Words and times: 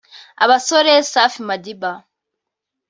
abasore 0.43 0.91
Safi 1.11 1.39
Madiba 1.47 1.91